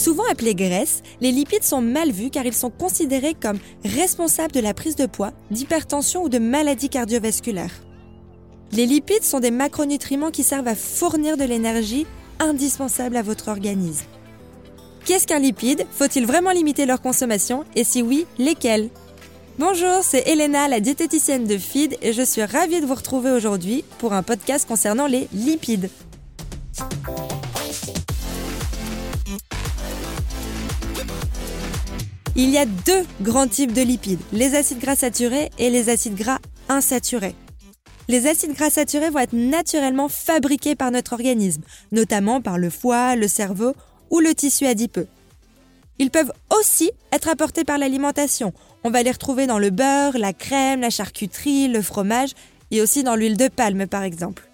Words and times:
Souvent 0.00 0.24
appelés 0.30 0.54
graisses, 0.54 1.02
les 1.20 1.30
lipides 1.30 1.62
sont 1.62 1.82
mal 1.82 2.10
vus 2.10 2.30
car 2.30 2.46
ils 2.46 2.54
sont 2.54 2.70
considérés 2.70 3.34
comme 3.34 3.58
responsables 3.84 4.54
de 4.54 4.60
la 4.60 4.72
prise 4.72 4.96
de 4.96 5.04
poids, 5.04 5.34
d'hypertension 5.50 6.22
ou 6.22 6.30
de 6.30 6.38
maladies 6.38 6.88
cardiovasculaires. 6.88 7.82
Les 8.72 8.86
lipides 8.86 9.24
sont 9.24 9.40
des 9.40 9.50
macronutriments 9.50 10.30
qui 10.30 10.42
servent 10.42 10.68
à 10.68 10.74
fournir 10.74 11.36
de 11.36 11.44
l'énergie 11.44 12.06
indispensable 12.38 13.18
à 13.18 13.20
votre 13.20 13.48
organisme. 13.48 14.06
Qu'est-ce 15.04 15.26
qu'un 15.26 15.38
lipide? 15.38 15.84
Faut-il 15.90 16.24
vraiment 16.24 16.52
limiter 16.52 16.86
leur 16.86 17.02
consommation? 17.02 17.66
Et 17.76 17.84
si 17.84 18.00
oui, 18.00 18.24
lesquels? 18.38 18.88
Bonjour, 19.58 19.98
c'est 20.02 20.26
Elena, 20.26 20.66
la 20.66 20.80
diététicienne 20.80 21.44
de 21.44 21.58
FID, 21.58 21.98
et 22.00 22.14
je 22.14 22.22
suis 22.22 22.42
ravie 22.42 22.80
de 22.80 22.86
vous 22.86 22.94
retrouver 22.94 23.32
aujourd'hui 23.32 23.84
pour 23.98 24.14
un 24.14 24.22
podcast 24.22 24.66
concernant 24.66 25.06
les 25.06 25.28
lipides. 25.34 25.90
Il 32.42 32.48
y 32.48 32.56
a 32.56 32.64
deux 32.64 33.04
grands 33.20 33.46
types 33.46 33.74
de 33.74 33.82
lipides, 33.82 34.22
les 34.32 34.54
acides 34.54 34.78
gras 34.78 34.96
saturés 34.96 35.50
et 35.58 35.68
les 35.68 35.90
acides 35.90 36.14
gras 36.14 36.38
insaturés. 36.70 37.34
Les 38.08 38.26
acides 38.26 38.54
gras 38.54 38.70
saturés 38.70 39.10
vont 39.10 39.18
être 39.18 39.34
naturellement 39.34 40.08
fabriqués 40.08 40.74
par 40.74 40.90
notre 40.90 41.12
organisme, 41.12 41.60
notamment 41.92 42.40
par 42.40 42.56
le 42.56 42.70
foie, 42.70 43.14
le 43.14 43.28
cerveau 43.28 43.74
ou 44.08 44.20
le 44.20 44.34
tissu 44.34 44.64
adipeux. 44.64 45.06
Ils 45.98 46.10
peuvent 46.10 46.32
aussi 46.58 46.92
être 47.12 47.28
apportés 47.28 47.64
par 47.64 47.76
l'alimentation. 47.76 48.54
On 48.84 48.90
va 48.90 49.02
les 49.02 49.12
retrouver 49.12 49.46
dans 49.46 49.58
le 49.58 49.68
beurre, 49.68 50.16
la 50.16 50.32
crème, 50.32 50.80
la 50.80 50.88
charcuterie, 50.88 51.68
le 51.68 51.82
fromage 51.82 52.30
et 52.70 52.80
aussi 52.80 53.02
dans 53.02 53.16
l'huile 53.16 53.36
de 53.36 53.48
palme 53.48 53.86
par 53.86 54.02
exemple. 54.02 54.48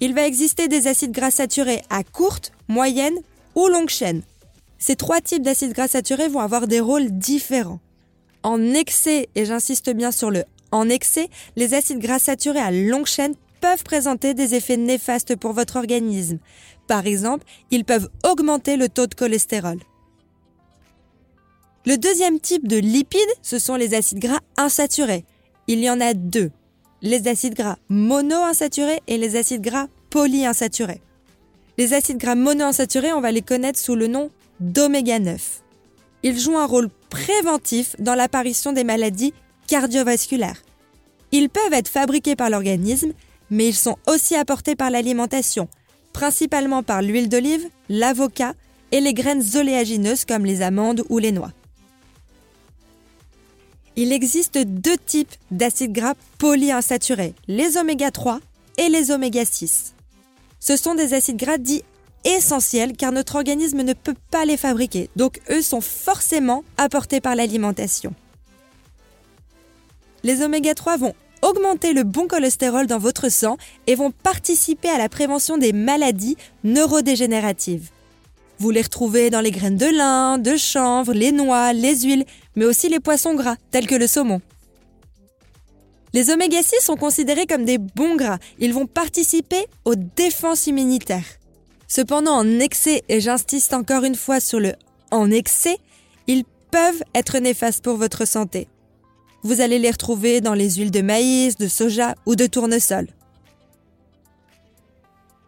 Il 0.00 0.14
va 0.14 0.26
exister 0.26 0.68
des 0.68 0.86
acides 0.86 1.12
gras 1.12 1.30
saturés 1.30 1.82
à 1.90 2.02
courte, 2.02 2.50
moyenne 2.66 3.18
ou 3.54 3.68
longue 3.68 3.90
chaîne. 3.90 4.22
Ces 4.80 4.96
trois 4.96 5.20
types 5.20 5.42
d'acides 5.42 5.74
gras 5.74 5.88
saturés 5.88 6.28
vont 6.28 6.40
avoir 6.40 6.66
des 6.66 6.80
rôles 6.80 7.10
différents. 7.10 7.80
En 8.42 8.72
excès, 8.74 9.28
et 9.34 9.44
j'insiste 9.44 9.90
bien 9.90 10.10
sur 10.10 10.30
le 10.30 10.44
en 10.72 10.88
excès, 10.88 11.28
les 11.56 11.74
acides 11.74 11.98
gras 11.98 12.18
saturés 12.18 12.60
à 12.60 12.70
longue 12.70 13.06
chaîne 13.06 13.34
peuvent 13.60 13.84
présenter 13.84 14.34
des 14.34 14.54
effets 14.54 14.76
néfastes 14.76 15.36
pour 15.36 15.52
votre 15.52 15.76
organisme. 15.76 16.38
Par 16.86 17.06
exemple, 17.06 17.44
ils 17.70 17.84
peuvent 17.84 18.08
augmenter 18.24 18.76
le 18.76 18.88
taux 18.88 19.06
de 19.06 19.14
cholestérol. 19.14 19.78
Le 21.86 21.96
deuxième 21.96 22.40
type 22.40 22.68
de 22.68 22.76
lipides, 22.76 23.20
ce 23.42 23.58
sont 23.58 23.74
les 23.74 23.94
acides 23.94 24.20
gras 24.20 24.40
insaturés. 24.56 25.24
Il 25.66 25.80
y 25.80 25.90
en 25.90 26.00
a 26.00 26.14
deux. 26.14 26.50
Les 27.02 27.28
acides 27.28 27.54
gras 27.54 27.76
monoinsaturés 27.88 29.00
et 29.08 29.18
les 29.18 29.36
acides 29.36 29.62
gras 29.62 29.88
polyinsaturés. 30.08 31.02
Les 31.78 31.94
acides 31.94 32.18
gras 32.18 32.34
monoinsaturés, 32.34 33.12
on 33.12 33.20
va 33.20 33.32
les 33.32 33.42
connaître 33.42 33.78
sous 33.78 33.94
le 33.94 34.06
nom 34.06 34.30
d'oméga 34.60 35.18
9. 35.18 35.62
Ils 36.22 36.38
jouent 36.38 36.58
un 36.58 36.66
rôle 36.66 36.90
préventif 37.08 37.96
dans 37.98 38.14
l'apparition 38.14 38.72
des 38.72 38.84
maladies 38.84 39.32
cardiovasculaires. 39.66 40.62
Ils 41.32 41.48
peuvent 41.48 41.72
être 41.72 41.88
fabriqués 41.88 42.36
par 42.36 42.50
l'organisme, 42.50 43.12
mais 43.50 43.68
ils 43.68 43.74
sont 43.74 43.96
aussi 44.06 44.36
apportés 44.36 44.76
par 44.76 44.90
l'alimentation, 44.90 45.68
principalement 46.12 46.82
par 46.82 47.02
l'huile 47.02 47.28
d'olive, 47.28 47.68
l'avocat 47.88 48.54
et 48.92 49.00
les 49.00 49.14
graines 49.14 49.44
oléagineuses 49.54 50.24
comme 50.24 50.44
les 50.44 50.62
amandes 50.62 51.04
ou 51.08 51.18
les 51.18 51.32
noix. 51.32 51.52
Il 53.96 54.12
existe 54.12 54.58
deux 54.58 54.96
types 54.96 55.34
d'acides 55.50 55.92
gras 55.92 56.14
polyinsaturés, 56.38 57.34
les 57.48 57.76
oméga 57.76 58.10
3 58.10 58.40
et 58.78 58.88
les 58.88 59.10
oméga 59.10 59.44
6. 59.44 59.94
Ce 60.58 60.76
sont 60.76 60.94
des 60.94 61.14
acides 61.14 61.36
gras 61.36 61.58
dits 61.58 61.82
essentiels 62.24 62.96
car 62.96 63.12
notre 63.12 63.36
organisme 63.36 63.82
ne 63.82 63.92
peut 63.92 64.14
pas 64.30 64.44
les 64.44 64.56
fabriquer, 64.56 65.10
donc 65.16 65.40
eux 65.50 65.62
sont 65.62 65.80
forcément 65.80 66.64
apportés 66.76 67.20
par 67.20 67.34
l'alimentation. 67.34 68.14
Les 70.22 70.42
oméga 70.42 70.74
3 70.74 70.96
vont 70.98 71.14
augmenter 71.42 71.92
le 71.92 72.02
bon 72.02 72.26
cholestérol 72.26 72.86
dans 72.86 72.98
votre 72.98 73.30
sang 73.30 73.56
et 73.86 73.94
vont 73.94 74.10
participer 74.10 74.90
à 74.90 74.98
la 74.98 75.08
prévention 75.08 75.56
des 75.56 75.72
maladies 75.72 76.36
neurodégénératives. 76.64 77.90
Vous 78.58 78.70
les 78.70 78.82
retrouvez 78.82 79.30
dans 79.30 79.40
les 79.40 79.50
graines 79.50 79.78
de 79.78 79.86
lin, 79.86 80.36
de 80.36 80.56
chanvre, 80.56 81.14
les 81.14 81.32
noix, 81.32 81.72
les 81.72 82.00
huiles, 82.00 82.26
mais 82.56 82.66
aussi 82.66 82.90
les 82.90 83.00
poissons 83.00 83.34
gras, 83.34 83.56
tels 83.70 83.86
que 83.86 83.94
le 83.94 84.06
saumon. 84.06 84.42
Les 86.12 86.28
oméga 86.28 86.62
6 86.62 86.84
sont 86.84 86.96
considérés 86.96 87.46
comme 87.46 87.64
des 87.64 87.78
bons 87.78 88.16
gras. 88.16 88.38
Ils 88.58 88.74
vont 88.74 88.86
participer 88.86 89.66
aux 89.86 89.94
défenses 89.94 90.66
immunitaires. 90.66 91.39
Cependant, 91.90 92.36
en 92.36 92.60
excès, 92.60 93.02
et 93.08 93.20
j'insiste 93.20 93.74
encore 93.74 94.04
une 94.04 94.14
fois 94.14 94.38
sur 94.38 94.60
le 94.60 94.74
en 95.10 95.28
excès, 95.28 95.76
ils 96.28 96.44
peuvent 96.70 97.02
être 97.16 97.38
néfastes 97.38 97.82
pour 97.82 97.96
votre 97.96 98.28
santé. 98.28 98.68
Vous 99.42 99.60
allez 99.60 99.80
les 99.80 99.90
retrouver 99.90 100.40
dans 100.40 100.54
les 100.54 100.70
huiles 100.70 100.92
de 100.92 101.00
maïs, 101.00 101.56
de 101.56 101.66
soja 101.66 102.14
ou 102.26 102.36
de 102.36 102.46
tournesol. 102.46 103.08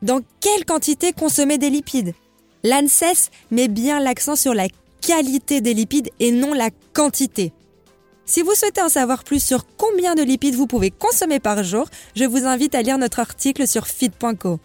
Dans 0.00 0.20
quelle 0.38 0.64
quantité 0.64 1.12
consommer 1.12 1.58
des 1.58 1.70
lipides? 1.70 2.14
L'ANSES 2.62 3.30
met 3.50 3.66
bien 3.66 3.98
l'accent 3.98 4.36
sur 4.36 4.54
la 4.54 4.68
qualité 5.00 5.60
des 5.60 5.74
lipides 5.74 6.10
et 6.20 6.30
non 6.30 6.54
la 6.54 6.70
quantité. 6.92 7.52
Si 8.26 8.42
vous 8.42 8.54
souhaitez 8.54 8.82
en 8.82 8.88
savoir 8.88 9.24
plus 9.24 9.42
sur 9.42 9.66
combien 9.76 10.14
de 10.14 10.22
lipides 10.22 10.54
vous 10.54 10.68
pouvez 10.68 10.92
consommer 10.92 11.40
par 11.40 11.64
jour, 11.64 11.88
je 12.14 12.26
vous 12.26 12.44
invite 12.44 12.76
à 12.76 12.82
lire 12.82 12.98
notre 12.98 13.18
article 13.18 13.66
sur 13.66 13.88
feed.co. 13.88 14.60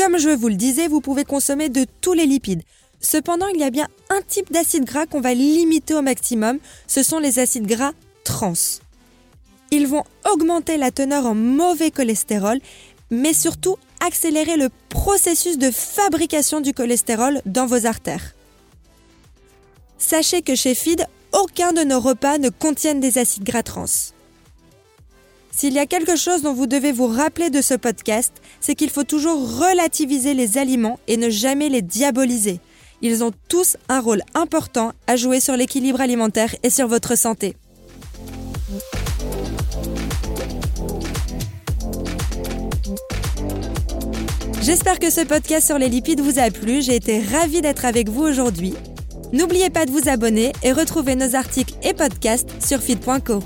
Comme 0.00 0.16
je 0.16 0.30
vous 0.30 0.48
le 0.48 0.54
disais, 0.54 0.88
vous 0.88 1.02
pouvez 1.02 1.26
consommer 1.26 1.68
de 1.68 1.84
tous 2.00 2.14
les 2.14 2.24
lipides. 2.24 2.62
Cependant, 3.02 3.48
il 3.48 3.60
y 3.60 3.64
a 3.64 3.70
bien 3.70 3.86
un 4.08 4.22
type 4.22 4.50
d'acide 4.50 4.86
gras 4.86 5.04
qu'on 5.04 5.20
va 5.20 5.34
limiter 5.34 5.92
au 5.92 6.00
maximum, 6.00 6.58
ce 6.86 7.02
sont 7.02 7.18
les 7.18 7.38
acides 7.38 7.66
gras 7.66 7.92
trans. 8.24 8.54
Ils 9.70 9.86
vont 9.86 10.04
augmenter 10.32 10.78
la 10.78 10.90
teneur 10.90 11.26
en 11.26 11.34
mauvais 11.34 11.90
cholestérol, 11.90 12.60
mais 13.10 13.34
surtout 13.34 13.76
accélérer 14.02 14.56
le 14.56 14.70
processus 14.88 15.58
de 15.58 15.70
fabrication 15.70 16.62
du 16.62 16.72
cholestérol 16.72 17.42
dans 17.44 17.66
vos 17.66 17.84
artères. 17.84 18.34
Sachez 19.98 20.40
que 20.40 20.54
chez 20.54 20.74
FID, 20.74 21.04
aucun 21.34 21.74
de 21.74 21.82
nos 21.82 22.00
repas 22.00 22.38
ne 22.38 22.48
contiennent 22.48 23.00
des 23.00 23.18
acides 23.18 23.44
gras 23.44 23.62
trans. 23.62 23.84
S'il 25.50 25.74
y 25.74 25.78
a 25.78 25.86
quelque 25.86 26.16
chose 26.16 26.42
dont 26.42 26.54
vous 26.54 26.66
devez 26.66 26.92
vous 26.92 27.06
rappeler 27.06 27.50
de 27.50 27.60
ce 27.60 27.74
podcast, 27.74 28.32
c'est 28.60 28.74
qu'il 28.74 28.90
faut 28.90 29.04
toujours 29.04 29.58
relativiser 29.58 30.34
les 30.34 30.58
aliments 30.58 30.98
et 31.08 31.16
ne 31.16 31.28
jamais 31.28 31.68
les 31.68 31.82
diaboliser. 31.82 32.60
Ils 33.02 33.24
ont 33.24 33.32
tous 33.48 33.76
un 33.88 34.00
rôle 34.00 34.22
important 34.34 34.92
à 35.06 35.16
jouer 35.16 35.40
sur 35.40 35.56
l'équilibre 35.56 36.00
alimentaire 36.00 36.54
et 36.62 36.70
sur 36.70 36.86
votre 36.86 37.16
santé. 37.16 37.56
J'espère 44.62 44.98
que 44.98 45.10
ce 45.10 45.22
podcast 45.22 45.66
sur 45.66 45.78
les 45.78 45.88
lipides 45.88 46.20
vous 46.20 46.38
a 46.38 46.50
plu. 46.50 46.82
J'ai 46.82 46.96
été 46.96 47.20
ravie 47.20 47.62
d'être 47.62 47.86
avec 47.86 48.08
vous 48.08 48.22
aujourd'hui. 48.22 48.74
N'oubliez 49.32 49.70
pas 49.70 49.86
de 49.86 49.90
vous 49.90 50.08
abonner 50.08 50.52
et 50.62 50.72
retrouver 50.72 51.16
nos 51.16 51.34
articles 51.34 51.74
et 51.82 51.94
podcasts 51.94 52.50
sur 52.62 52.80
feed.co. 52.80 53.42